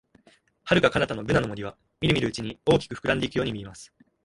[0.63, 3.93] 遥か彼方のブナの森は、みるみるうちに大きく膨らんでいくように見えます。